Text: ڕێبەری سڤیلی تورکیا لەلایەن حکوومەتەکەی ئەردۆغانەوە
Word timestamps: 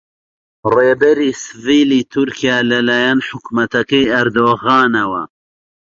ڕێبەری 0.73 1.29
سڤیلی 1.43 2.01
تورکیا 2.13 2.57
لەلایەن 2.71 3.19
حکوومەتەکەی 3.27 4.11
ئەردۆغانەوە 4.13 5.23